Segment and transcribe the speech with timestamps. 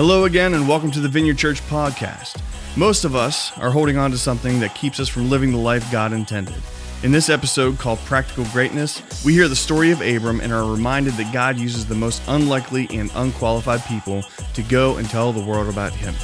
[0.00, 2.40] Hello again, and welcome to the Vineyard Church podcast.
[2.74, 5.92] Most of us are holding on to something that keeps us from living the life
[5.92, 6.54] God intended.
[7.02, 11.12] In this episode called Practical Greatness, we hear the story of Abram and are reminded
[11.18, 14.22] that God uses the most unlikely and unqualified people
[14.54, 16.14] to go and tell the world about Him.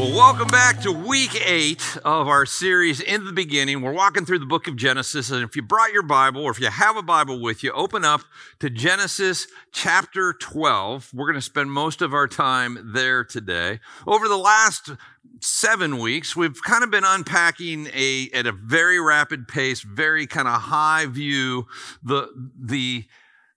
[0.00, 3.82] Well, welcome back to week eight of our series In the Beginning.
[3.82, 5.30] We're walking through the book of Genesis.
[5.30, 8.02] And if you brought your Bible or if you have a Bible with you, open
[8.02, 8.22] up
[8.60, 11.10] to Genesis chapter 12.
[11.12, 13.80] We're going to spend most of our time there today.
[14.06, 14.92] Over the last
[15.40, 20.48] seven weeks, we've kind of been unpacking a, at a very rapid pace, very kind
[20.48, 21.66] of high view,
[22.02, 23.04] the, the,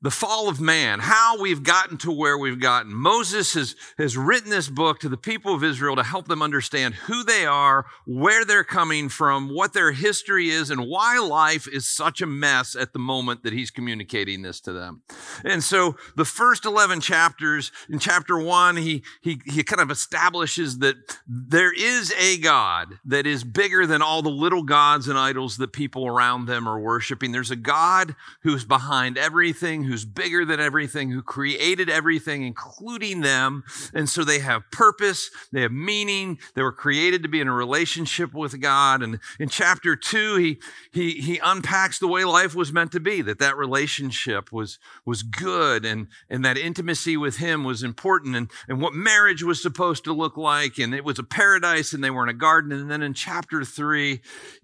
[0.03, 2.93] the fall of man, how we've gotten to where we've gotten.
[2.93, 6.93] Moses has, has written this book to the people of Israel to help them understand
[6.93, 11.89] who they are, where they're coming from, what their history is, and why life is
[11.89, 15.03] such a mess at the moment that he's communicating this to them.
[15.45, 20.79] And so the first 11 chapters, in chapter one, he, he, he kind of establishes
[20.79, 20.95] that
[21.25, 25.71] there is a God that is bigger than all the little gods and idols that
[25.71, 27.31] people around them are worshiping.
[27.31, 33.63] There's a God who's behind everything, who's bigger than everything, who created everything, including them.
[33.93, 37.53] And so they have purpose, they have meaning, they were created to be in a
[37.53, 39.03] relationship with God.
[39.03, 40.59] And in chapter two, he,
[40.91, 45.21] he, he unpacks the way life was meant to be, that that relationship was, was
[45.21, 50.03] good and, and that intimacy with him was important and, and what marriage was supposed
[50.05, 50.79] to look like.
[50.79, 52.71] And it was a paradise and they were in a garden.
[52.71, 54.21] And then in chapter three,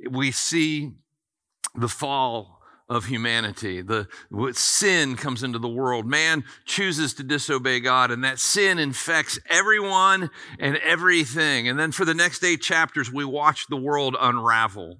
[0.09, 0.93] we see
[1.75, 2.58] the fall
[2.89, 3.81] of humanity.
[3.81, 4.07] The
[4.53, 6.07] sin comes into the world.
[6.07, 11.67] Man chooses to disobey God, and that sin infects everyone and everything.
[11.67, 14.99] And then for the next eight chapters, we watch the world unravel.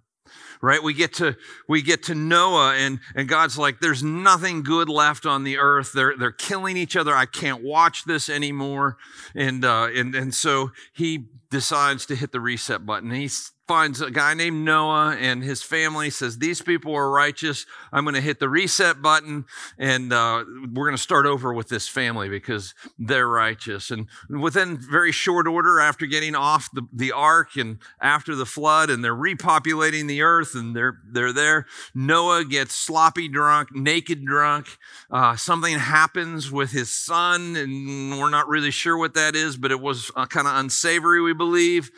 [0.61, 0.83] Right?
[0.83, 1.37] We get to
[1.69, 5.93] we get to Noah, and and God's like, "There's nothing good left on the earth.
[5.93, 7.15] They're they're killing each other.
[7.15, 8.97] I can't watch this anymore."
[9.33, 13.11] And uh, and and so he decides to hit the reset button.
[13.11, 17.67] He's finds a guy named Noah and his family says, These people are righteous.
[17.93, 19.45] I'm going to hit the reset button
[19.77, 20.43] and uh,
[20.73, 23.91] we're going to start over with this family because they're righteous.
[23.91, 28.89] And within very short order, after getting off the, the ark and after the flood,
[28.89, 34.65] and they're repopulating the earth and they're, they're there, Noah gets sloppy drunk, naked drunk.
[35.11, 39.69] Uh, something happens with his son, and we're not really sure what that is, but
[39.69, 41.91] it was uh, kind of unsavory, we believe.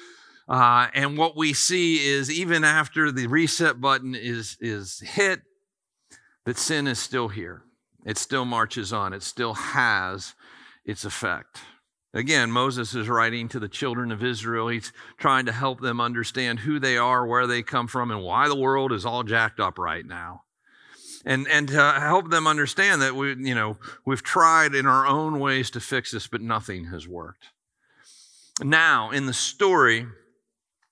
[0.51, 5.39] Uh, and what we see is even after the reset button is, is hit,
[6.45, 7.63] that sin is still here.
[8.05, 9.13] It still marches on.
[9.13, 10.35] It still has
[10.83, 11.61] its effect.
[12.13, 14.67] Again, Moses is writing to the children of Israel.
[14.67, 18.49] He's trying to help them understand who they are, where they come from, and why
[18.49, 20.41] the world is all jacked up right now.
[21.23, 25.39] And, and to help them understand that we, you know, we've tried in our own
[25.39, 27.45] ways to fix this, but nothing has worked.
[28.61, 30.07] Now, in the story,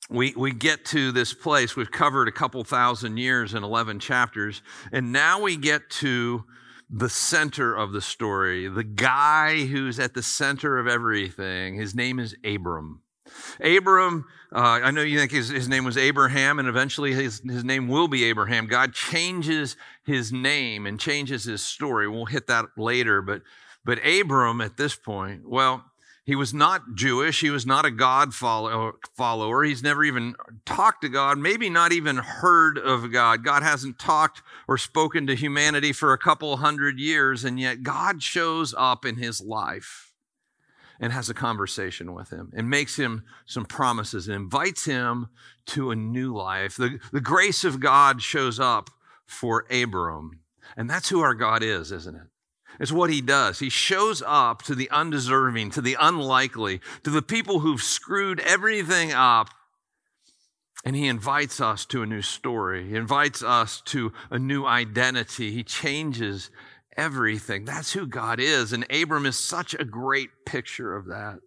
[0.09, 1.75] we, we get to this place.
[1.75, 4.61] We've covered a couple thousand years in 11 chapters.
[4.91, 6.45] And now we get to
[6.89, 11.75] the center of the story, the guy who's at the center of everything.
[11.75, 13.03] His name is Abram.
[13.59, 17.63] Abram, uh, I know you think his, his name was Abraham, and eventually his, his
[17.63, 18.65] name will be Abraham.
[18.65, 22.07] God changes his name and changes his story.
[22.07, 23.43] We'll hit that later, but
[23.85, 25.83] but Abram at this point, well,
[26.29, 27.41] he was not Jewish.
[27.41, 29.63] He was not a God uh, follower.
[29.63, 33.43] He's never even talked to God, maybe not even heard of God.
[33.43, 38.21] God hasn't talked or spoken to humanity for a couple hundred years, and yet God
[38.21, 40.13] shows up in his life
[40.99, 45.29] and has a conversation with him and makes him some promises and invites him
[45.65, 46.77] to a new life.
[46.77, 48.91] The, the grace of God shows up
[49.25, 50.41] for Abram.
[50.77, 52.27] And that's who our God is, isn't it?
[52.79, 53.59] It's what he does.
[53.59, 59.11] He shows up to the undeserving, to the unlikely, to the people who've screwed everything
[59.11, 59.49] up.
[60.85, 62.87] And he invites us to a new story.
[62.87, 65.51] He invites us to a new identity.
[65.51, 66.49] He changes
[66.95, 67.65] everything.
[67.65, 68.71] That's who God is.
[68.71, 71.39] And Abram is such a great picture of that.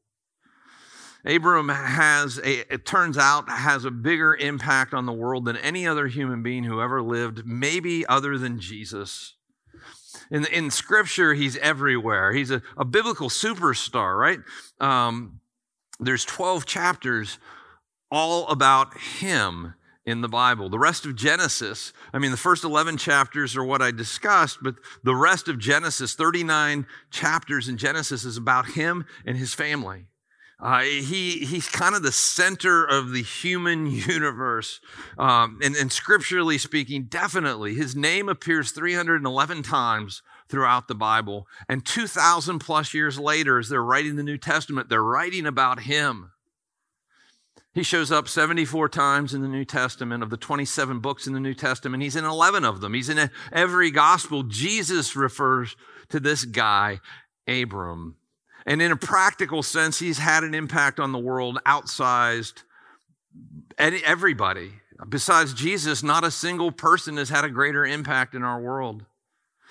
[1.24, 5.86] Abram has a, it turns out, has a bigger impact on the world than any
[5.86, 9.34] other human being who ever lived, maybe other than Jesus.
[10.32, 12.32] In, in scripture, he's everywhere.
[12.32, 14.38] He's a, a biblical superstar, right?
[14.80, 15.40] Um,
[16.00, 17.38] there's 12 chapters
[18.10, 19.74] all about him
[20.06, 20.70] in the Bible.
[20.70, 24.76] The rest of Genesis, I mean, the first 11 chapters are what I discussed, but
[25.04, 30.06] the rest of Genesis, 39 chapters in Genesis, is about him and his family.
[30.62, 34.80] Uh, he, he's kind of the center of the human universe.
[35.18, 41.48] Um, and, and scripturally speaking, definitely, his name appears 311 times throughout the Bible.
[41.68, 46.30] And 2,000 plus years later, as they're writing the New Testament, they're writing about him.
[47.74, 50.22] He shows up 74 times in the New Testament.
[50.22, 52.94] Of the 27 books in the New Testament, he's in 11 of them.
[52.94, 54.44] He's in every gospel.
[54.44, 55.74] Jesus refers
[56.10, 57.00] to this guy,
[57.48, 58.16] Abram.
[58.66, 62.62] And in a practical sense, he's had an impact on the world outsized
[63.78, 64.72] everybody.
[65.08, 69.04] Besides Jesus, not a single person has had a greater impact in our world.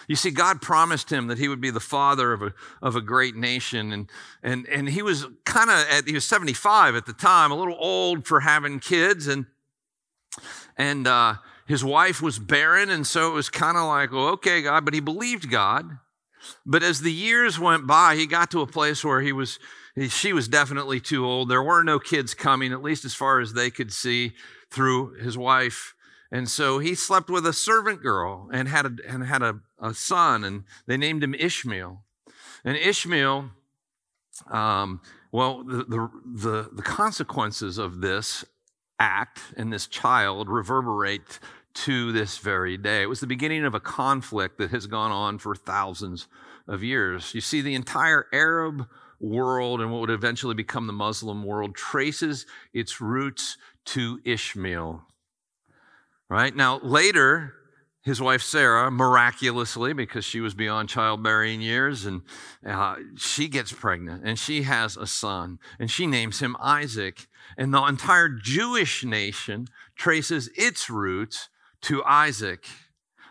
[0.07, 3.01] You see, God promised him that he would be the father of a, of a
[3.01, 3.93] great nation.
[3.93, 4.09] And,
[4.43, 8.25] and, and he was kind of, he was 75 at the time, a little old
[8.25, 9.27] for having kids.
[9.27, 9.45] And,
[10.75, 11.35] and uh,
[11.67, 12.89] his wife was barren.
[12.89, 15.99] And so it was kind of like, well, okay, God, but he believed God.
[16.65, 19.59] But as the years went by, he got to a place where he was,
[20.09, 21.49] she was definitely too old.
[21.49, 24.33] There were no kids coming, at least as far as they could see
[24.69, 25.95] through his wife.
[26.31, 29.93] And so he slept with a servant girl and had a, and had a, a
[29.93, 32.03] son, and they named him Ishmael.
[32.63, 33.51] And Ishmael,
[34.49, 35.01] um,
[35.31, 38.45] well, the, the, the, the consequences of this
[38.99, 41.39] act and this child reverberate
[41.73, 43.01] to this very day.
[43.01, 46.27] It was the beginning of a conflict that has gone on for thousands
[46.67, 47.33] of years.
[47.33, 48.87] You see, the entire Arab
[49.19, 55.03] world and what would eventually become the Muslim world traces its roots to Ishmael.
[56.29, 56.55] Right?
[56.55, 57.53] Now, later,
[58.03, 62.21] his wife Sarah, miraculously, because she was beyond childbearing years, and
[62.65, 67.27] uh, she gets pregnant and she has a son, and she names him Isaac.
[67.57, 71.49] And the entire Jewish nation traces its roots
[71.81, 72.65] to Isaac.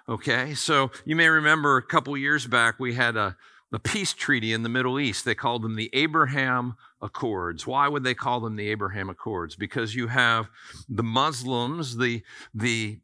[0.08, 3.37] Okay, so you may remember a couple years back we had a,
[3.73, 5.25] a peace treaty in the Middle East.
[5.25, 7.67] They called them the Abraham Accords.
[7.67, 9.55] Why would they call them the Abraham Accords?
[9.56, 10.49] Because you have
[10.88, 12.99] the Muslims, the the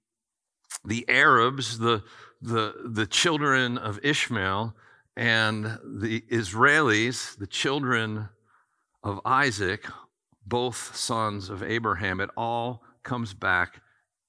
[0.84, 2.02] the Arabs, the
[2.42, 4.74] the the children of Ishmael,
[5.16, 8.28] and the Israelis, the children
[9.02, 9.86] of Isaac,
[10.44, 12.20] both sons of Abraham.
[12.20, 13.80] It all comes back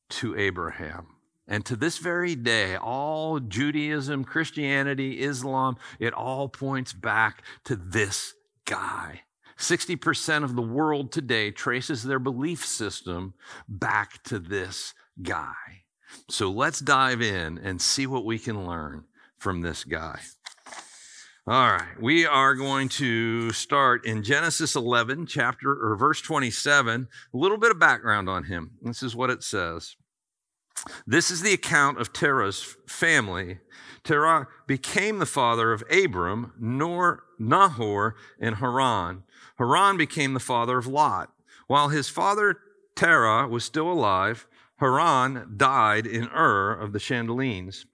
[0.09, 1.07] to Abraham.
[1.47, 8.33] And to this very day, all Judaism, Christianity, Islam, it all points back to this
[8.65, 9.21] guy.
[9.57, 13.33] 60% of the world today traces their belief system
[13.67, 15.53] back to this guy.
[16.29, 19.05] So let's dive in and see what we can learn
[19.37, 20.19] from this guy.
[21.49, 27.07] All right, we are going to start in Genesis 11, chapter or verse 27.
[27.33, 28.71] A little bit of background on him.
[28.81, 29.95] This is what it says.
[31.05, 33.59] This is the account of Terah's family.
[34.03, 39.23] Terah became the father of Abram, Nor, Nahor, and Haran.
[39.57, 41.31] Haran became the father of Lot.
[41.67, 42.57] While his father
[42.93, 44.47] Terah was still alive,
[44.81, 47.85] Haran died in Ur of the Chaldeans,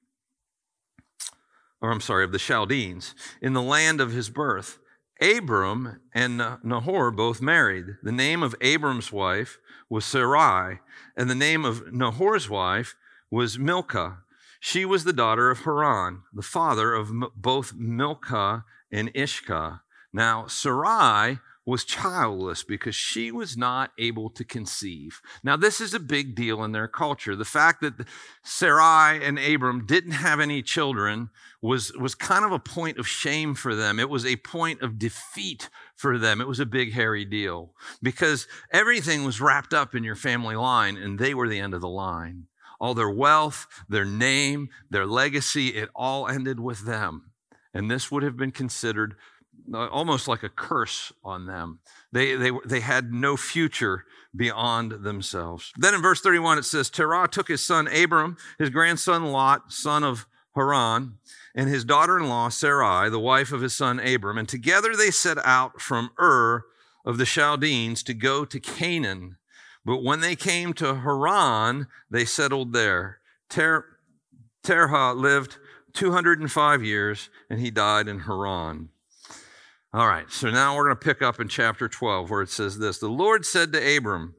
[1.83, 4.79] or I'm sorry, of the Chaldeans, in the land of his birth.
[5.21, 7.97] Abram and Nahor both married.
[8.01, 9.59] The name of Abram's wife
[9.89, 10.79] was Sarai,
[11.17, 12.95] and the name of Nahor's wife
[13.29, 14.19] was Milcah.
[14.61, 19.81] She was the daughter of Haran, the father of both Milcah and Ishkah.
[20.13, 25.21] Now, Sarai was childless because she was not able to conceive.
[25.43, 27.35] Now, this is a big deal in their culture.
[27.35, 28.05] The fact that
[28.43, 31.29] Sarai and Abram didn't have any children
[31.61, 33.97] was, was kind of a point of shame for them.
[33.97, 36.41] It was a point of defeat for them.
[36.41, 40.97] It was a big, hairy deal because everything was wrapped up in your family line
[40.97, 42.47] and they were the end of the line.
[42.81, 47.31] All their wealth, their name, their legacy, it all ended with them.
[47.73, 49.15] And this would have been considered
[49.71, 51.79] Uh, almost like a curse on them.
[52.11, 54.03] They, they, they had no future
[54.35, 55.71] beyond themselves.
[55.77, 60.03] Then in verse 31, it says, Terah took his son Abram, his grandson Lot, son
[60.03, 61.17] of Haran,
[61.55, 65.11] and his daughter in law Sarai, the wife of his son Abram, and together they
[65.11, 66.65] set out from Ur
[67.05, 69.37] of the Chaldeans to go to Canaan.
[69.85, 73.19] But when they came to Haran, they settled there.
[73.49, 73.85] Ter-
[74.63, 75.57] Terah lived
[75.93, 78.89] 205 years, and he died in Haran.
[79.95, 82.79] All right, so now we're going to pick up in chapter 12 where it says
[82.79, 84.33] this The Lord said to Abram,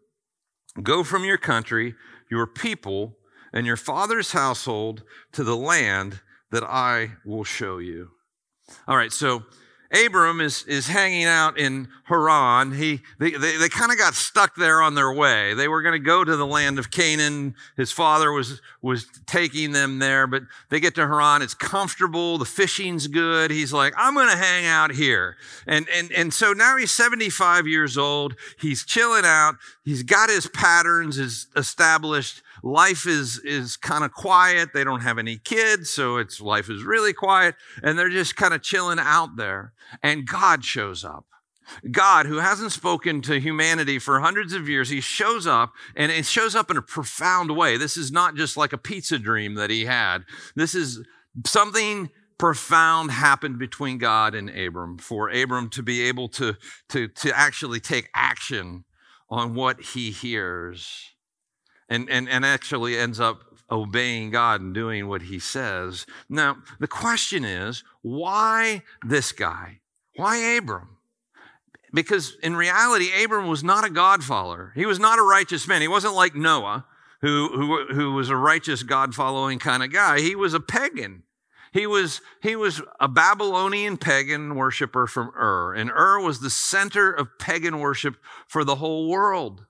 [0.83, 1.95] Go from your country,
[2.29, 3.19] your people,
[3.53, 8.11] and your father's household to the land that I will show you.
[8.89, 9.45] All right, so
[9.95, 12.73] Abram is, is hanging out in Haran.
[12.73, 15.55] He, they, they, they kind of got stuck there on their way.
[15.55, 17.55] They were going to go to the land of Canaan.
[17.77, 21.43] His father was, was taking them there, but they get to Haran.
[21.43, 22.39] It's comfortable.
[22.39, 23.51] The fishing's good.
[23.51, 25.37] He's like, I'm going to hang out here.
[25.67, 28.35] And, and, and so now he's 75 years old.
[28.59, 29.57] He's chilling out.
[29.85, 34.71] He's got his patterns is established life is, is kind of quiet.
[34.73, 37.55] They don't have any kids, so it's life is really quiet.
[37.83, 39.75] And they're just kind of chilling out there.
[40.03, 41.27] And God shows up.
[41.91, 46.27] God, who hasn't spoken to humanity for hundreds of years, he shows up and it
[46.27, 47.77] shows up in a profound way.
[47.77, 50.25] This is not just like a pizza dream that he had.
[50.57, 51.03] This is
[51.47, 56.57] something profound happened between God and Abram for Abram to be able to,
[56.91, 58.85] to, to actually take action
[59.31, 61.14] on what he hears
[61.89, 66.07] and, and, and actually ends up obeying God and doing what he says.
[66.29, 69.81] Now, the question is why this guy?
[70.17, 70.97] Why Abram?
[71.93, 74.73] Because in reality, Abram was not a God follower.
[74.75, 75.81] He was not a righteous man.
[75.81, 76.87] He wasn't like Noah,
[77.21, 80.21] who, who, who was a righteous God following kind of guy.
[80.21, 81.23] He was a pagan.
[81.73, 87.11] He was, he was a Babylonian pagan worshiper from Ur, and Ur was the center
[87.11, 89.65] of pagan worship for the whole world.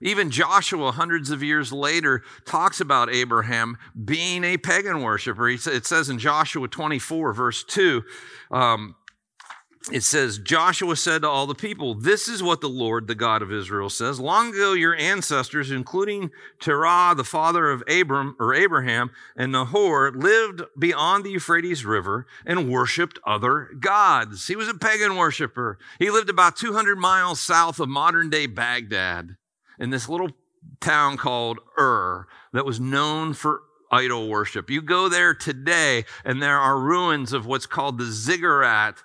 [0.00, 5.48] Even Joshua, hundreds of years later, talks about Abraham being a pagan worshiper.
[5.48, 8.02] It says in Joshua 24, verse 2,
[8.50, 8.94] um,
[9.92, 13.40] it says, Joshua said to all the people, This is what the Lord, the God
[13.40, 14.18] of Israel, says.
[14.18, 20.62] Long ago, your ancestors, including Terah, the father of Abram or Abraham, and Nahor, lived
[20.76, 24.48] beyond the Euphrates River and worshiped other gods.
[24.48, 25.78] He was a pagan worshiper.
[26.00, 29.36] He lived about 200 miles south of modern day Baghdad
[29.78, 30.30] in this little
[30.80, 34.70] town called Ur that was known for idol worship.
[34.70, 39.02] You go there today, and there are ruins of what's called the ziggurat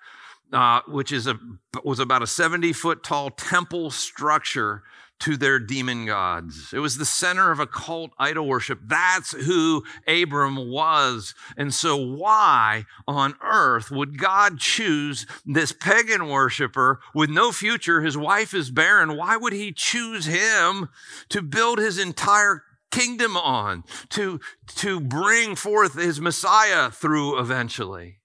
[0.52, 1.40] uh, which is a,
[1.84, 4.84] was about a 70 foot tall temple structure
[5.22, 6.74] to their demon gods.
[6.74, 8.80] It was the center of occult idol worship.
[8.84, 11.36] That's who Abram was.
[11.56, 18.02] And so, why on earth would God choose this pagan worshiper with no future?
[18.02, 19.16] His wife is barren.
[19.16, 20.90] Why would he choose him
[21.30, 24.40] to build his entire kingdom on, to,
[24.76, 28.21] to bring forth his Messiah through eventually?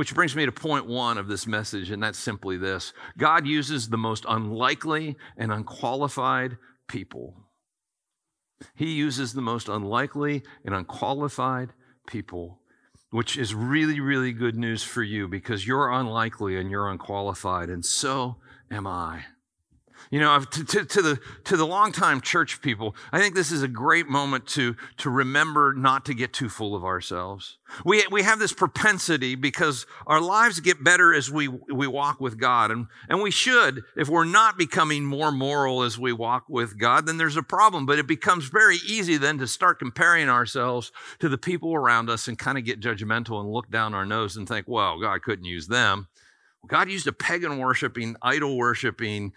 [0.00, 3.90] Which brings me to point one of this message, and that's simply this God uses
[3.90, 6.56] the most unlikely and unqualified
[6.88, 7.36] people.
[8.74, 11.74] He uses the most unlikely and unqualified
[12.06, 12.62] people,
[13.10, 17.84] which is really, really good news for you because you're unlikely and you're unqualified, and
[17.84, 18.36] so
[18.70, 19.24] am I.
[20.10, 23.62] You know, to, to, to, the, to the longtime church people, I think this is
[23.62, 27.58] a great moment to, to remember not to get too full of ourselves.
[27.84, 32.38] We, we have this propensity because our lives get better as we, we walk with
[32.38, 32.70] God.
[32.70, 33.82] And, and we should.
[33.96, 37.86] If we're not becoming more moral as we walk with God, then there's a problem.
[37.86, 40.90] But it becomes very easy then to start comparing ourselves
[41.20, 44.36] to the people around us and kind of get judgmental and look down our nose
[44.36, 46.08] and think, well, God couldn't use them.
[46.66, 49.32] God used a pagan worshiping, idol worshiping,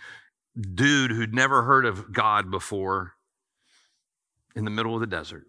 [0.60, 3.14] dude who'd never heard of God before
[4.56, 5.46] in the middle of the desert.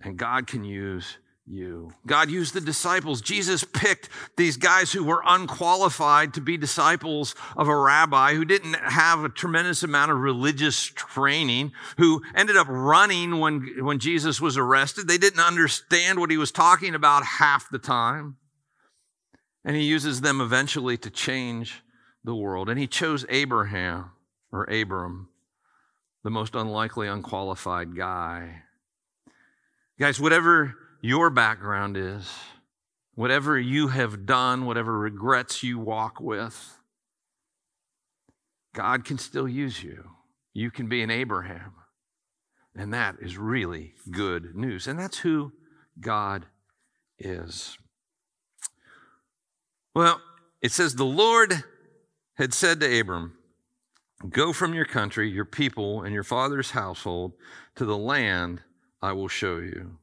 [0.00, 1.92] And God can use you.
[2.06, 3.20] God used the disciples.
[3.20, 8.74] Jesus picked these guys who were unqualified to be disciples of a rabbi who didn't
[8.74, 14.56] have a tremendous amount of religious training, who ended up running when, when Jesus was
[14.56, 15.06] arrested.
[15.06, 18.36] They didn't understand what he was talking about half the time.
[19.64, 21.82] And he uses them eventually to change
[22.24, 22.68] the world.
[22.68, 24.10] And he chose Abraham
[24.56, 25.28] or Abram,
[26.24, 28.62] the most unlikely, unqualified guy.
[29.98, 32.28] Guys, whatever your background is,
[33.14, 36.78] whatever you have done, whatever regrets you walk with,
[38.74, 40.10] God can still use you.
[40.54, 41.74] You can be an Abraham.
[42.74, 44.86] And that is really good news.
[44.86, 45.52] And that's who
[46.00, 46.46] God
[47.18, 47.78] is.
[49.94, 50.20] Well,
[50.60, 51.64] it says, The Lord
[52.34, 53.35] had said to Abram,
[54.30, 57.32] Go from your country, your people, and your father's household
[57.74, 58.62] to the land
[59.02, 59.98] I will show you.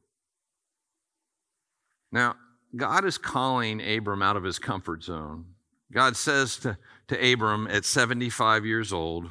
[2.12, 2.36] Now,
[2.76, 5.46] God is calling Abram out of his comfort zone.
[5.92, 6.78] God says to,
[7.08, 9.30] to Abram at 75 years old,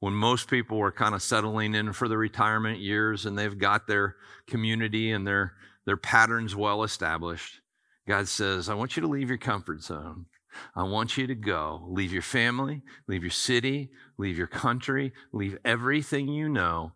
[0.00, 3.86] when most people are kind of settling in for the retirement years and they've got
[3.86, 7.60] their community and their, their patterns well established,
[8.08, 10.26] God says, I want you to leave your comfort zone.
[10.74, 11.84] I want you to go.
[11.88, 16.92] Leave your family, leave your city, leave your country, leave everything you know,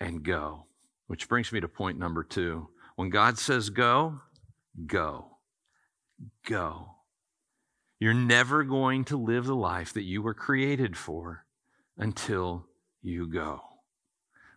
[0.00, 0.66] and go.
[1.06, 2.68] Which brings me to point number two.
[2.96, 4.20] When God says go,
[4.86, 5.38] go.
[6.46, 6.96] Go.
[7.98, 11.44] You're never going to live the life that you were created for
[11.96, 12.66] until
[13.02, 13.60] you go.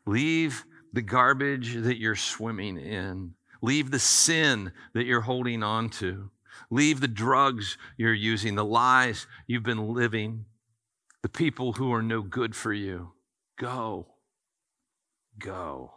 [0.06, 3.34] Leave the garbage that you're swimming in.
[3.62, 6.32] Leave the sin that you're holding on to.
[6.70, 10.46] Leave the drugs you're using, the lies you've been living,
[11.22, 13.12] the people who are no good for you.
[13.58, 14.08] Go.
[15.38, 15.92] Go.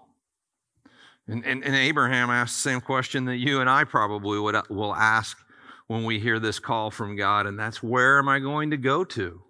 [1.28, 4.62] And, and, and Abraham asked the same question that you and I probably would, uh,
[4.68, 5.38] will ask
[5.86, 9.04] when we hear this call from God, and that's where am I going to go
[9.04, 9.42] to?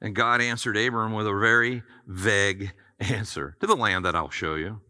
[0.00, 4.54] And God answered Abram with a very vague answer to the land that I'll show
[4.54, 4.80] you.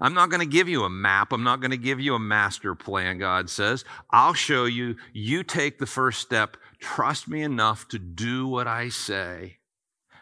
[0.00, 1.32] I'm not going to give you a map.
[1.32, 3.84] I'm not going to give you a master plan, God says.
[4.10, 4.96] I'll show you.
[5.12, 6.56] You take the first step.
[6.78, 9.58] Trust me enough to do what I say,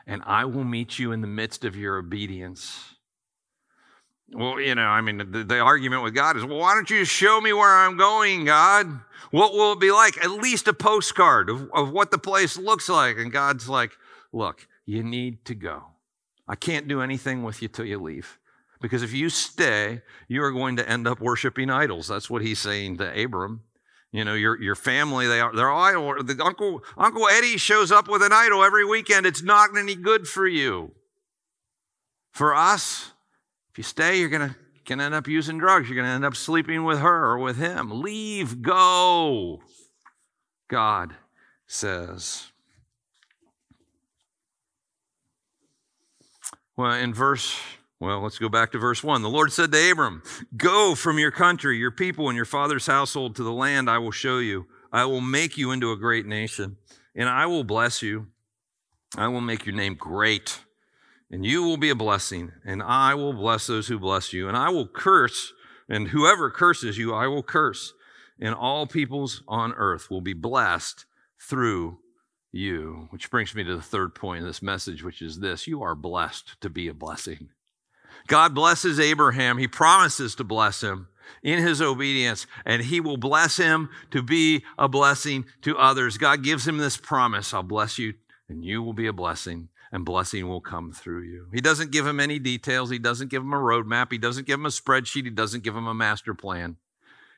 [0.06, 2.94] and I will meet you in the midst of your obedience.
[4.34, 7.04] Well, you know, I mean, the, the, argument with God is, well, why don't you
[7.04, 8.86] show me where I'm going, God?
[9.30, 10.16] What will it be like?
[10.24, 13.18] At least a postcard of, of what the place looks like.
[13.18, 13.92] And God's like,
[14.32, 15.82] look, you need to go.
[16.48, 18.38] I can't do anything with you till you leave.
[18.82, 22.08] Because if you stay, you are going to end up worshiping idols.
[22.08, 23.62] That's what he's saying to Abram.
[24.10, 26.22] You know, your, your family, they are, they're idol.
[26.22, 29.24] The Uncle, Uncle Eddie shows up with an idol every weekend.
[29.24, 30.92] It's not any good for you.
[32.32, 33.12] For us,
[33.70, 35.88] if you stay, you're going to can end up using drugs.
[35.88, 38.02] You're going to end up sleeping with her or with him.
[38.02, 39.60] Leave, go.
[40.68, 41.14] God
[41.66, 42.50] says.
[46.76, 47.58] Well, in verse,
[48.02, 49.22] well, let's go back to verse 1.
[49.22, 50.22] The Lord said to Abram,
[50.56, 54.10] Go from your country, your people, and your father's household to the land I will
[54.10, 54.66] show you.
[54.92, 56.76] I will make you into a great nation,
[57.14, 58.26] and I will bless you.
[59.16, 60.60] I will make your name great
[61.32, 64.56] and you will be a blessing, and I will bless those who bless you, and
[64.56, 65.54] I will curse,
[65.88, 67.94] and whoever curses you, I will curse,
[68.38, 71.06] and all peoples on earth will be blessed
[71.40, 71.98] through
[72.52, 73.08] you.
[73.10, 75.94] Which brings me to the third point of this message, which is this you are
[75.94, 77.48] blessed to be a blessing.
[78.26, 81.08] God blesses Abraham, he promises to bless him
[81.42, 86.18] in his obedience, and he will bless him to be a blessing to others.
[86.18, 88.14] God gives him this promise I'll bless you,
[88.48, 91.48] and you will be a blessing and blessing will come through you.
[91.52, 92.88] He doesn't give him any details.
[92.88, 94.10] He doesn't give him a roadmap.
[94.10, 95.24] He doesn't give him a spreadsheet.
[95.24, 96.78] He doesn't give him a master plan.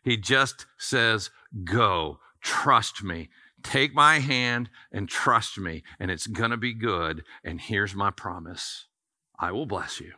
[0.05, 1.31] He just says,
[1.65, 3.29] Go, trust me.
[3.65, 7.25] Take my hand and trust me, and it's going to be good.
[7.43, 8.87] And here's my promise
[9.39, 10.13] I will bless you,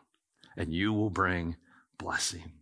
[0.57, 1.57] and you will bring
[1.99, 2.53] blessing.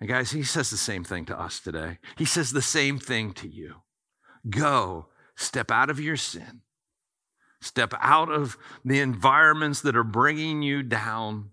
[0.00, 1.98] And guys, he says the same thing to us today.
[2.16, 3.76] He says the same thing to you.
[4.48, 6.62] Go, step out of your sin,
[7.64, 11.48] Step out of the environments that are bringing you down.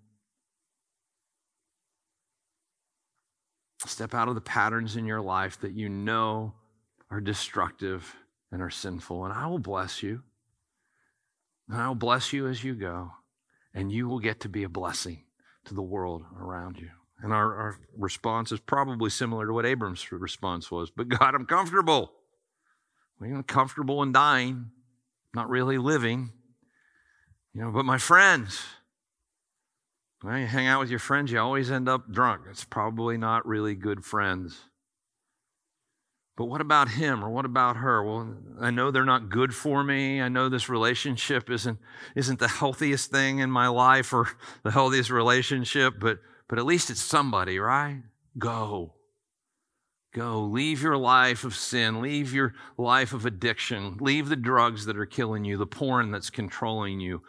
[3.86, 6.54] Step out of the patterns in your life that you know
[7.10, 8.14] are destructive
[8.52, 9.24] and are sinful.
[9.24, 10.22] And I will bless you.
[11.70, 13.12] And I will bless you as you go.
[13.74, 15.24] And you will get to be a blessing
[15.66, 16.90] to the world around you.
[17.24, 20.90] And our, our response is probably similar to what Abram's response was.
[20.90, 22.12] But God, I'm comfortable.
[23.22, 24.72] I'm comfortable in dying
[25.34, 26.32] not really living.
[27.54, 28.62] You know, but my friends,
[30.22, 32.44] when you hang out with your friends, you always end up drunk.
[32.50, 34.60] It's probably not really good friends.
[36.38, 38.04] But what about him or what about her?
[38.04, 40.22] Well, I know they're not good for me.
[40.22, 41.78] I know this relationship isn't,
[42.16, 44.30] isn't the healthiest thing in my life or
[44.64, 48.02] the healthiest relationship, but, but at least it's somebody, right?
[48.38, 48.94] Go.
[50.14, 50.42] Go.
[50.44, 52.02] Leave your life of sin.
[52.02, 53.98] Leave your life of addiction.
[54.00, 57.22] Leave the drugs that are killing you, the porn that's controlling you.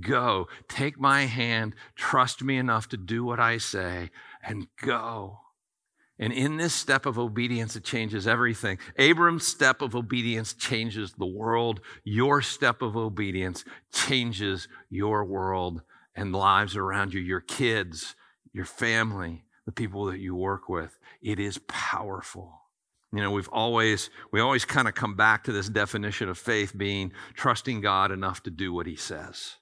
[0.00, 0.48] Go.
[0.68, 1.74] Take my hand.
[1.96, 4.10] Trust me enough to do what I say
[4.42, 5.40] and go.
[6.20, 8.78] And in this step of obedience, it changes everything.
[8.98, 11.80] Abram's step of obedience changes the world.
[12.04, 15.80] Your step of obedience changes your world
[16.14, 18.14] and lives around you, your kids,
[18.52, 20.98] your family, the people that you work with.
[21.22, 22.52] It is powerful.
[23.14, 26.76] You know, we've always, we always kind of come back to this definition of faith
[26.76, 29.54] being trusting God enough to do what he says.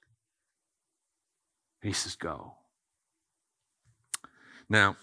[1.81, 2.55] He says, go.
[4.67, 4.97] Now,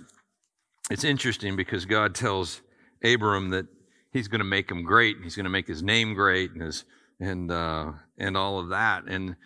[0.90, 2.62] it's interesting because God tells
[3.02, 3.66] Abram that
[4.12, 6.62] he's going to make him great and he's going to make his name great and
[6.62, 6.84] his,
[7.20, 9.04] and, uh, and all of that.
[9.06, 9.36] And,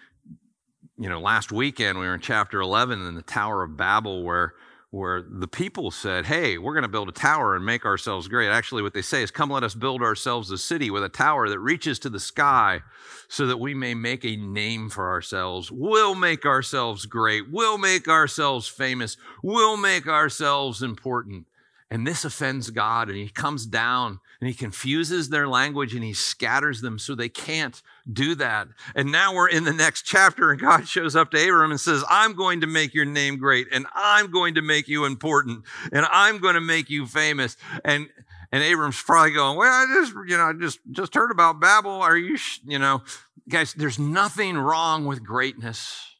[0.99, 4.55] you know, last weekend we were in chapter 11 in the Tower of Babel where
[4.91, 8.49] where the people said, Hey, we're going to build a tower and make ourselves great.
[8.49, 11.49] Actually, what they say is, Come, let us build ourselves a city with a tower
[11.49, 12.81] that reaches to the sky
[13.29, 15.71] so that we may make a name for ourselves.
[15.71, 17.51] We'll make ourselves great.
[17.51, 19.17] We'll make ourselves famous.
[19.43, 21.47] We'll make ourselves important.
[21.93, 26.15] And this offends God, and He comes down and He confuses their language and He
[26.15, 27.81] scatters them so they can't
[28.13, 28.69] do that.
[28.95, 32.05] And now we're in the next chapter, and God shows up to Abram and says,
[32.09, 36.07] I'm going to make your name great, and I'm going to make you important, and
[36.11, 37.57] I'm going to make you famous.
[37.85, 38.09] And
[38.53, 41.93] and Abram's probably going, Well, I just, you know, I just just heard about Babel.
[41.93, 43.03] Are you, you know,
[43.49, 46.17] guys, there's nothing wrong with greatness.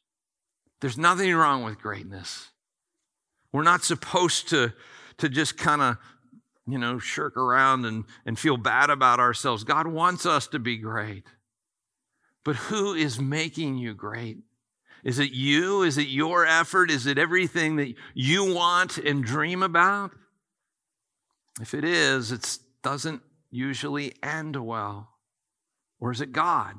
[0.81, 2.49] There's nothing wrong with greatness.
[3.53, 4.73] We're not supposed to,
[5.17, 5.97] to just kind of,
[6.67, 9.63] you know, shirk around and, and feel bad about ourselves.
[9.63, 11.23] God wants us to be great.
[12.43, 14.37] But who is making you great?
[15.03, 15.83] Is it you?
[15.83, 16.91] Is it your effort?
[16.91, 20.11] Is it everything that you want and dream about?
[21.59, 25.09] If it is, it doesn't usually end well.
[25.99, 26.77] Or is it God?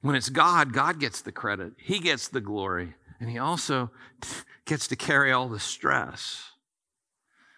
[0.00, 3.90] When it's God, God gets the credit, He gets the glory, and He also
[4.66, 6.50] gets to carry all the stress.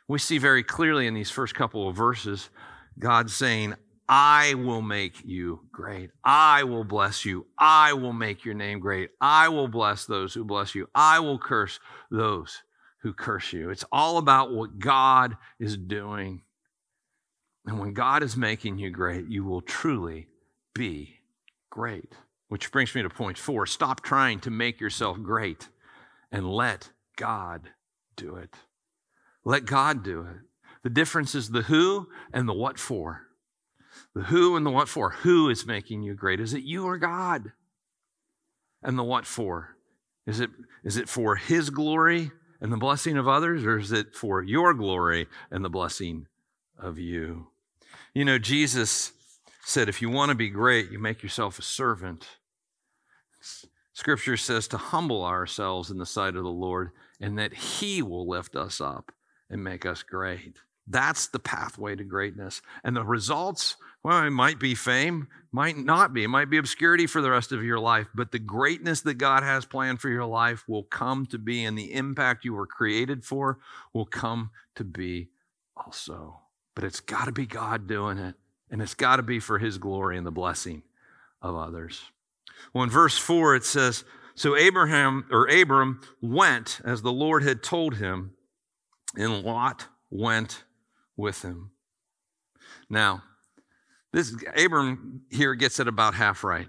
[0.06, 2.50] We see very clearly in these first couple of verses
[2.98, 3.74] God saying,
[4.08, 6.10] I will make you great.
[6.22, 7.46] I will bless you.
[7.58, 9.10] I will make your name great.
[9.20, 10.88] I will bless those who bless you.
[10.94, 12.62] I will curse those
[13.00, 13.70] who curse you.
[13.70, 16.42] It's all about what God is doing.
[17.66, 20.28] And when God is making you great, you will truly
[20.74, 21.20] be
[21.70, 22.12] great.
[22.48, 25.68] Which brings me to point four stop trying to make yourself great
[26.30, 27.70] and let God
[28.16, 28.54] do it.
[29.44, 30.36] Let God do it.
[30.82, 33.23] The difference is the who and the what for.
[34.14, 35.10] The who and the what for.
[35.10, 36.40] Who is making you great?
[36.40, 37.52] Is it you or God?
[38.82, 39.76] And the what for?
[40.26, 40.50] Is it,
[40.84, 44.72] is it for His glory and the blessing of others, or is it for your
[44.72, 46.26] glory and the blessing
[46.78, 47.48] of you?
[48.14, 49.12] You know, Jesus
[49.64, 52.26] said, if you want to be great, you make yourself a servant.
[53.92, 58.28] Scripture says to humble ourselves in the sight of the Lord and that He will
[58.28, 59.12] lift us up
[59.50, 60.58] and make us great.
[60.86, 62.60] That's the pathway to greatness.
[62.82, 66.24] And the results, well, it might be fame, might not be.
[66.24, 69.42] It might be obscurity for the rest of your life, but the greatness that God
[69.42, 73.24] has planned for your life will come to be, and the impact you were created
[73.24, 73.58] for
[73.94, 75.30] will come to be
[75.74, 76.40] also.
[76.74, 78.34] But it's got to be God doing it,
[78.70, 80.82] and it's got to be for His glory and the blessing
[81.40, 82.02] of others.
[82.74, 87.62] Well, in verse 4, it says, So Abraham or Abram went as the Lord had
[87.62, 88.32] told him,
[89.16, 90.64] and Lot went
[91.16, 91.70] with him.
[92.90, 93.22] Now,
[94.14, 96.68] this Abram here gets it about half right.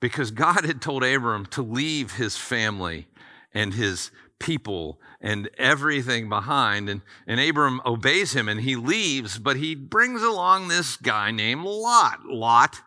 [0.00, 3.06] Because God had told Abram to leave his family
[3.54, 6.88] and his people and everything behind.
[6.88, 11.64] And, and Abram obeys him and he leaves, but he brings along this guy named
[11.64, 12.26] Lot.
[12.26, 12.80] Lot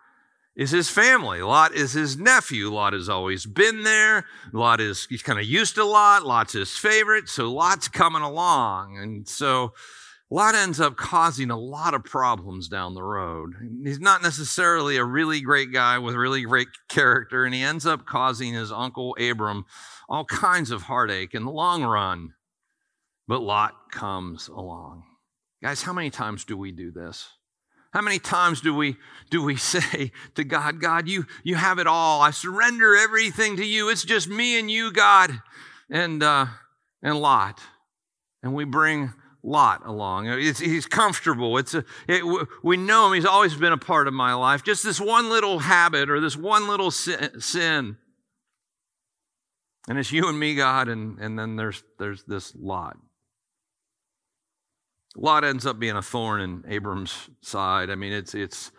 [0.56, 1.42] is his family.
[1.42, 2.70] Lot is his nephew.
[2.70, 4.26] Lot has always been there.
[4.52, 6.26] Lot is, he's kind of used to Lot.
[6.26, 7.30] Lot's his favorite.
[7.30, 8.98] So Lot's coming along.
[8.98, 9.74] And so
[10.32, 13.56] Lot ends up causing a lot of problems down the road.
[13.84, 18.06] He's not necessarily a really great guy with really great character, and he ends up
[18.06, 19.66] causing his uncle Abram
[20.08, 22.34] all kinds of heartache in the long run.
[23.28, 25.04] But Lot comes along.
[25.64, 27.30] Guys, how many times do we do this?
[27.92, 28.98] How many times do we
[29.32, 32.22] do we say to God, God, you you have it all.
[32.22, 33.90] I surrender everything to you.
[33.90, 35.42] It's just me and you, God,
[35.90, 36.46] and uh,
[37.02, 37.60] and Lot,
[38.44, 40.28] and we bring Lot along.
[40.28, 41.58] It's, he's comfortable.
[41.58, 43.14] It's a, it, we know him.
[43.14, 44.64] He's always been a part of my life.
[44.64, 47.98] Just this one little habit or this one little sin.
[49.88, 52.98] And it's you and me, God, and, and then there's, there's this Lot.
[55.16, 57.90] Lot ends up being a thorn in Abram's side.
[57.90, 58.72] I mean, it's, it's,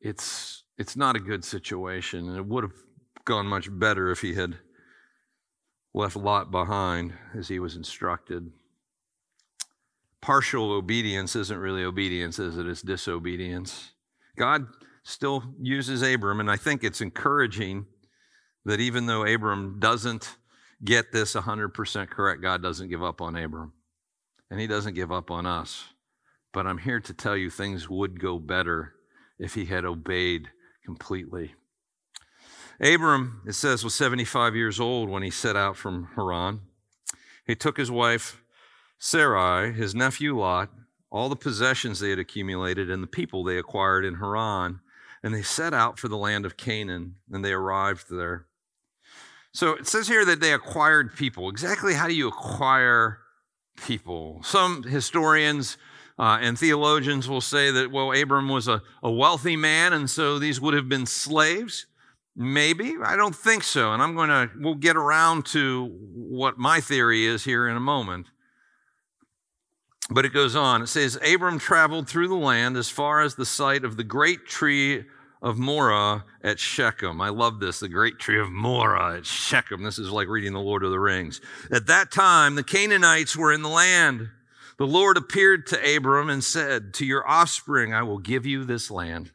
[0.00, 2.28] it's, it's not a good situation.
[2.28, 2.72] And it would have
[3.26, 4.56] gone much better if he had
[5.92, 8.50] left Lot behind as he was instructed
[10.26, 12.66] partial obedience isn't really obedience, is it?
[12.66, 13.92] It's disobedience.
[14.36, 14.66] God
[15.04, 17.86] still uses Abram, and I think it's encouraging
[18.64, 20.36] that even though Abram doesn't
[20.84, 23.72] get this 100% correct, God doesn't give up on Abram.
[24.50, 25.84] And he doesn't give up on us.
[26.52, 28.94] But I'm here to tell you things would go better
[29.38, 30.48] if he had obeyed
[30.84, 31.54] completely.
[32.80, 36.62] Abram, it says, was 75 years old when he set out from Haran.
[37.46, 38.42] He took his wife
[38.98, 40.70] Sarai, his nephew Lot,
[41.10, 44.80] all the possessions they had accumulated, and the people they acquired in Haran,
[45.22, 48.46] and they set out for the land of Canaan, and they arrived there.
[49.52, 51.48] So it says here that they acquired people.
[51.48, 53.20] Exactly how do you acquire
[53.76, 54.40] people?
[54.42, 55.78] Some historians
[56.18, 60.38] uh, and theologians will say that, well, Abram was a, a wealthy man, and so
[60.38, 61.86] these would have been slaves.
[62.34, 62.94] Maybe.
[63.02, 63.92] I don't think so.
[63.92, 67.80] And I'm going to, we'll get around to what my theory is here in a
[67.80, 68.26] moment.
[70.10, 70.82] But it goes on.
[70.82, 74.46] It says, Abram traveled through the land as far as the site of the great
[74.46, 75.04] tree
[75.42, 77.20] of Moreh at Shechem.
[77.20, 79.82] I love this, the great tree of Moreh at Shechem.
[79.82, 81.40] This is like reading the Lord of the Rings.
[81.70, 84.28] At that time, the Canaanites were in the land.
[84.78, 88.90] The Lord appeared to Abram and said, To your offspring I will give you this
[88.90, 89.32] land.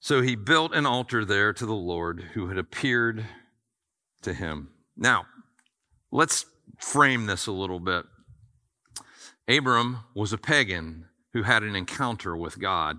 [0.00, 3.26] So he built an altar there to the Lord who had appeared
[4.22, 4.70] to him.
[4.96, 5.26] Now,
[6.10, 6.46] Let's
[6.78, 8.04] frame this a little bit.
[9.48, 12.98] Abram was a pagan who had an encounter with God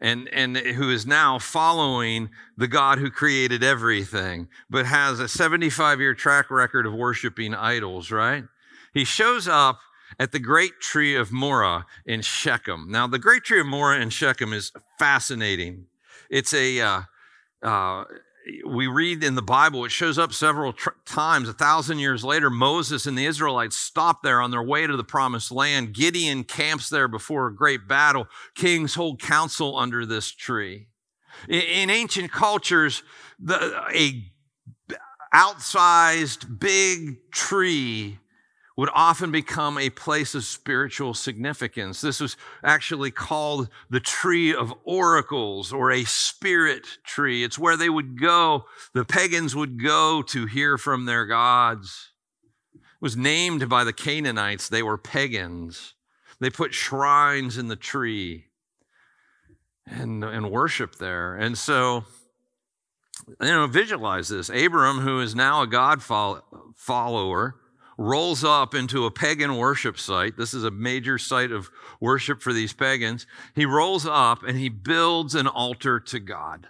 [0.00, 6.00] and, and who is now following the God who created everything, but has a 75
[6.00, 8.44] year track record of worshiping idols, right?
[8.92, 9.80] He shows up
[10.18, 12.86] at the great tree of Moreh in Shechem.
[12.90, 15.86] Now, the great tree of Moreh in Shechem is fascinating.
[16.30, 17.02] It's a, uh,
[17.62, 18.04] uh,
[18.66, 21.48] we read in the Bible, it shows up several tr- times.
[21.48, 25.04] A thousand years later, Moses and the Israelites stop there on their way to the
[25.04, 25.94] promised land.
[25.94, 28.26] Gideon camps there before a great battle.
[28.54, 30.88] Kings hold council under this tree.
[31.48, 33.02] In, in ancient cultures,
[33.38, 34.24] the, a
[35.34, 38.18] outsized big tree
[38.76, 42.00] would often become a place of spiritual significance.
[42.00, 47.44] This was actually called the tree of oracles or a spirit tree.
[47.44, 52.10] It's where they would go, the pagans would go to hear from their gods.
[52.74, 54.68] It was named by the Canaanites.
[54.68, 55.94] They were pagans.
[56.40, 58.46] They put shrines in the tree
[59.86, 61.36] and, and worship there.
[61.36, 62.04] And so,
[63.40, 64.48] you know, visualize this.
[64.48, 67.54] Abram, who is now a God follower,
[67.96, 70.36] rolls up into a pagan worship site.
[70.36, 73.26] This is a major site of worship for these pagans.
[73.54, 76.68] He rolls up and he builds an altar to God.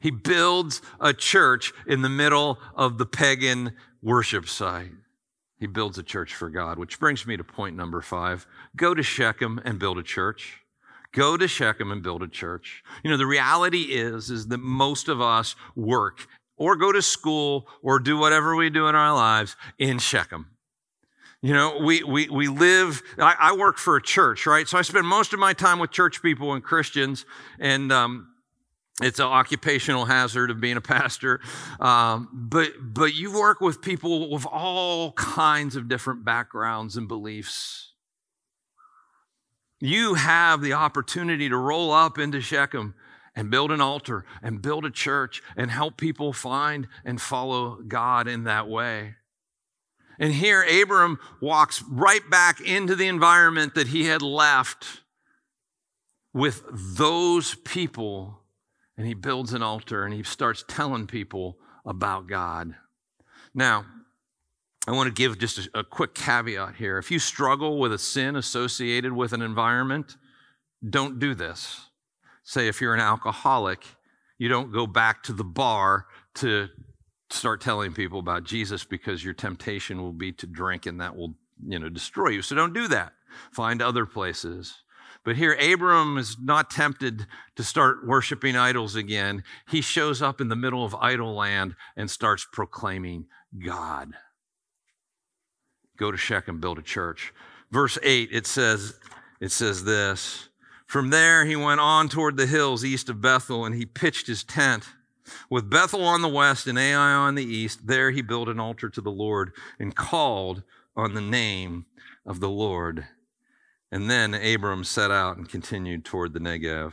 [0.00, 3.72] He builds a church in the middle of the pagan
[4.02, 4.92] worship site.
[5.58, 8.46] He builds a church for God, which brings me to point number five.
[8.74, 10.60] Go to Shechem and build a church.
[11.12, 12.82] Go to Shechem and build a church.
[13.02, 16.26] You know, the reality is, is that most of us work
[16.60, 20.46] or go to school or do whatever we do in our lives in Shechem.
[21.40, 24.68] You know, we, we, we live, I, I work for a church, right?
[24.68, 27.24] So I spend most of my time with church people and Christians,
[27.58, 28.28] and um,
[29.00, 31.40] it's an occupational hazard of being a pastor.
[31.80, 37.94] Um, but, but you work with people with all kinds of different backgrounds and beliefs.
[39.80, 42.94] You have the opportunity to roll up into Shechem
[43.40, 48.28] and build an altar and build a church and help people find and follow God
[48.28, 49.14] in that way.
[50.18, 55.00] And here, Abram walks right back into the environment that he had left
[56.34, 58.40] with those people,
[58.98, 62.74] and he builds an altar and he starts telling people about God.
[63.54, 63.86] Now,
[64.86, 66.98] I want to give just a, a quick caveat here.
[66.98, 70.18] If you struggle with a sin associated with an environment,
[70.86, 71.86] don't do this
[72.42, 73.84] say if you're an alcoholic,
[74.38, 76.68] you don't go back to the bar to
[77.30, 81.34] start telling people about Jesus because your temptation will be to drink and that will,
[81.66, 82.42] you know, destroy you.
[82.42, 83.12] So don't do that.
[83.52, 84.82] Find other places.
[85.24, 87.26] But here, Abram is not tempted
[87.56, 89.44] to start worshiping idols again.
[89.68, 93.26] He shows up in the middle of idol land and starts proclaiming
[93.64, 94.14] God.
[95.98, 97.34] Go to Shechem, build a church.
[97.70, 98.98] Verse 8, it says,
[99.40, 100.49] it says this
[100.90, 104.42] from there, he went on toward the hills east of Bethel, and he pitched his
[104.42, 104.88] tent.
[105.48, 108.88] With Bethel on the west and Ai on the east, there he built an altar
[108.88, 110.64] to the Lord and called
[110.96, 111.86] on the name
[112.26, 113.06] of the Lord.
[113.92, 116.92] And then Abram set out and continued toward the Negev.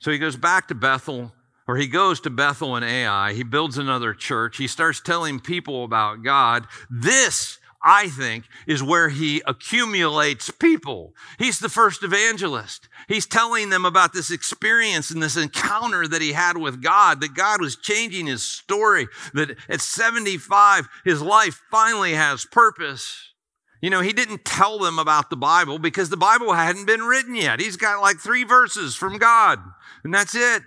[0.00, 1.32] So he goes back to Bethel,
[1.68, 3.34] or he goes to Bethel and Ai.
[3.34, 4.56] He builds another church.
[4.56, 6.66] He starts telling people about God.
[6.90, 11.14] This I think, is where he accumulates people.
[11.38, 12.88] He's the first evangelist.
[13.06, 17.34] He's telling them about this experience and this encounter that he had with God, that
[17.34, 23.32] God was changing his story, that at 75, his life finally has purpose.
[23.80, 27.36] You know, he didn't tell them about the Bible because the Bible hadn't been written
[27.36, 27.60] yet.
[27.60, 29.60] He's got like three verses from God,
[30.02, 30.62] and that's it.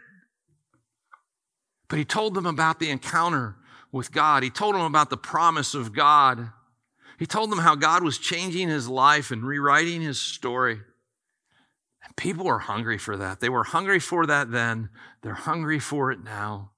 [1.90, 3.58] But he told them about the encounter
[3.92, 4.44] with God.
[4.44, 6.52] He told them about the promise of God.
[7.20, 10.80] He told them how God was changing his life and rewriting his story.
[12.02, 13.42] And people are hungry for that.
[13.42, 14.90] They were hungry for that then,
[15.22, 16.72] they're hungry for it now.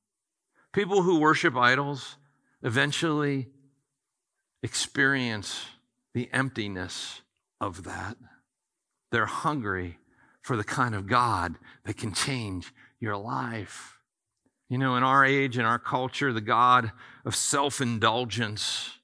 [0.73, 2.15] People who worship idols
[2.63, 3.49] eventually
[4.63, 5.63] experience
[6.15, 7.21] the emptiness
[7.59, 8.17] of that.
[9.11, 9.99] They're hungry
[10.41, 13.99] for the kind of God that can change your life.
[14.69, 16.91] You know, in our age, in our culture, the God
[17.25, 18.97] of self indulgence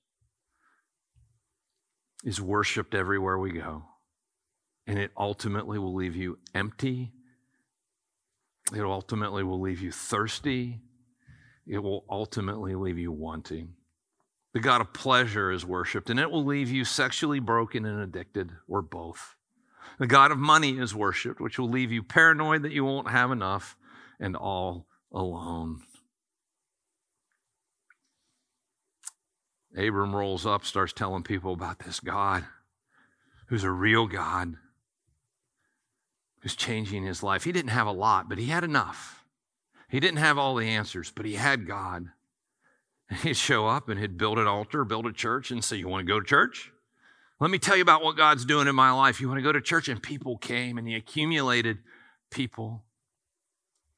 [2.27, 3.85] is worshiped everywhere we go.
[4.85, 7.13] And it ultimately will leave you empty.
[8.75, 10.81] It ultimately will leave you thirsty.
[11.65, 13.75] It will ultimately leave you wanting.
[14.53, 18.51] The God of pleasure is worshiped, and it will leave you sexually broken and addicted,
[18.67, 19.37] or both.
[19.97, 23.31] The God of money is worshiped, which will leave you paranoid that you won't have
[23.31, 23.77] enough
[24.19, 25.81] and all alone.
[29.75, 32.45] Abram rolls up, starts telling people about this God
[33.47, 34.56] who's a real God,
[36.41, 37.43] who's changing his life.
[37.43, 39.23] He didn't have a lot, but he had enough.
[39.89, 42.08] He didn't have all the answers, but he had God.
[43.10, 45.88] And he'd show up and he'd build an altar, build a church, and say, You
[45.88, 46.71] want to go to church?
[47.39, 49.21] Let me tell you about what God's doing in my life.
[49.21, 49.88] You want to go to church?
[49.88, 51.77] And people came and he accumulated
[52.32, 52.84] people.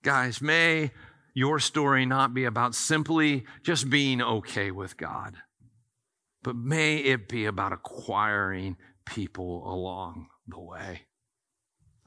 [0.03, 0.91] Guys, may
[1.33, 5.35] your story not be about simply just being okay with God,
[6.43, 11.01] but may it be about acquiring people along the way.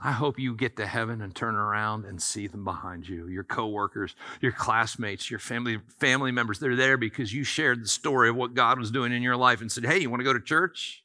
[0.04, 3.28] I hope you get to heaven and turn around and see them behind you.
[3.28, 8.28] Your coworkers, your classmates, your family family members, they're there because you shared the story
[8.28, 10.32] of what God was doing in your life and said, "Hey, you want to go
[10.32, 11.04] to church?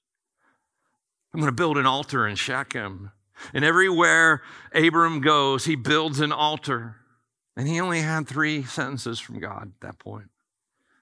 [1.33, 3.11] I'm going to build an altar in Shechem."
[3.53, 4.41] And everywhere
[4.73, 6.95] Abram goes, he builds an altar.
[7.55, 10.29] And he only had 3 sentences from God at that point.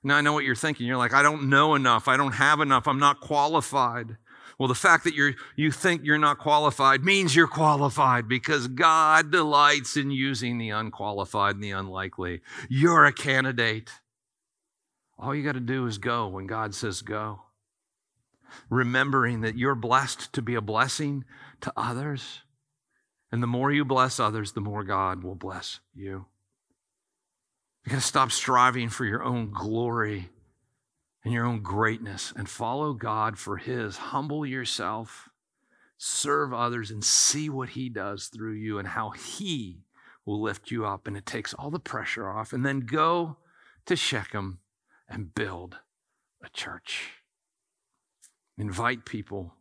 [0.06, 0.86] Now I know what you're thinking.
[0.86, 2.08] You're like, "I don't know enough.
[2.08, 2.88] I don't have enough.
[2.88, 4.18] I'm not qualified."
[4.58, 9.30] Well, the fact that you're, you think you're not qualified means you're qualified because God
[9.30, 12.42] delights in using the unqualified and the unlikely.
[12.70, 13.92] You're a candidate.
[15.18, 17.42] All you got to do is go when God says go.
[18.70, 21.26] Remembering that you're blessed to be a blessing
[21.62, 22.42] to others.
[23.32, 26.28] And the more you bless others, the more God will bless you.
[27.86, 30.30] You got to stop striving for your own glory
[31.24, 33.98] and your own greatness and follow God for His.
[33.98, 35.30] Humble yourself,
[35.96, 39.84] serve others, and see what He does through you and how He
[40.26, 41.06] will lift you up.
[41.06, 42.54] And it takes all the pressure off.
[42.54, 43.38] And then go
[43.86, 44.60] to Shechem
[45.08, 45.78] and build
[46.44, 47.12] a church.
[48.58, 49.54] Invite people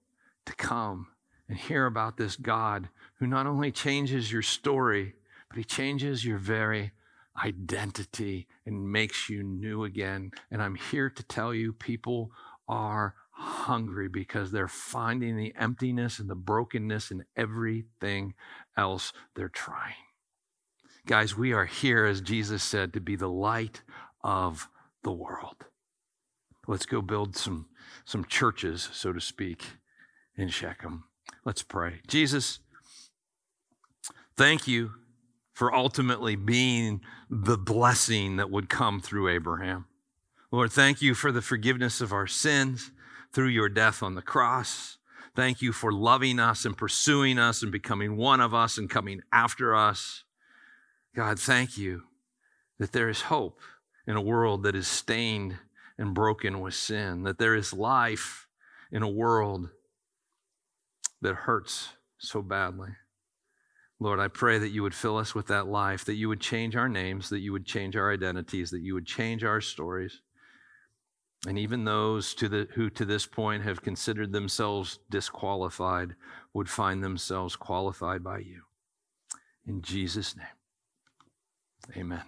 [0.47, 1.09] to come
[1.47, 5.15] and hear about this God who not only changes your story,
[5.51, 6.93] but He changes your very
[7.43, 10.31] identity and makes you new again.
[10.51, 12.31] And I'm here to tell you people
[12.69, 18.35] are hungry because they're finding the emptiness and the brokenness in everything
[18.77, 19.95] else they're trying.
[21.07, 23.83] Guys, we are here, as Jesus said, to be the light
[24.23, 24.69] of
[25.03, 25.67] the world.
[26.67, 27.67] Let's go build some,
[28.07, 29.65] some churches, so to speak,
[30.37, 31.05] in Shechem.
[31.45, 32.01] Let's pray.
[32.07, 32.61] Jesus,
[34.37, 34.93] thank you
[35.55, 39.87] for ultimately being the blessing that would come through Abraham.
[40.51, 42.91] Lord, thank you for the forgiveness of our sins
[43.33, 44.99] through your death on the cross.
[45.35, 49.21] Thank you for loving us and pursuing us and becoming one of us and coming
[49.33, 50.25] after us.
[51.15, 52.03] God, thank you
[52.79, 53.61] that there is hope
[54.07, 55.57] in a world that is stained
[55.99, 58.49] and broken with sin, that there is life
[58.91, 59.69] in a world
[61.21, 62.91] that hurts so badly.
[64.01, 66.77] Lord, I pray that you would fill us with that life, that you would change
[66.77, 70.21] our names, that you would change our identities, that you would change our stories.
[71.47, 76.15] And even those to the, who to this point have considered themselves disqualified
[76.55, 78.63] would find themselves qualified by you.
[79.67, 80.47] In Jesus' name,
[81.97, 82.23] amen.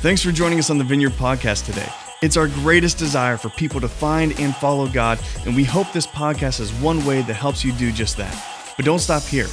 [0.00, 1.90] Thanks for joining us on the Vineyard Podcast today.
[2.24, 6.06] It's our greatest desire for people to find and follow God, and we hope this
[6.06, 8.34] podcast is one way that helps you do just that.
[8.78, 9.46] But don't stop here.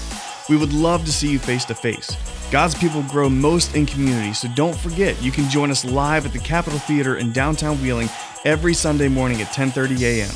[0.47, 2.15] We would love to see you face to face.
[2.49, 6.31] God's people grow most in community, so don't forget you can join us live at
[6.31, 8.07] the Capitol Theater in downtown Wheeling
[8.45, 10.31] every Sunday morning at 10:30 a.m.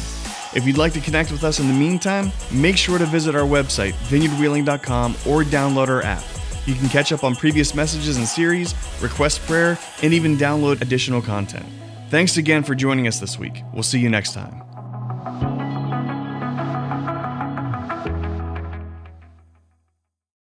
[0.53, 3.47] If you'd like to connect with us in the meantime, make sure to visit our
[3.47, 6.23] website, vineyardwheeling.com, or download our app.
[6.65, 11.21] You can catch up on previous messages and series, request prayer, and even download additional
[11.21, 11.65] content.
[12.09, 13.63] Thanks again for joining us this week.
[13.73, 15.64] We'll see you next time.